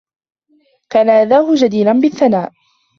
[0.89, 2.51] كان أداؤه جديراً بالثناء.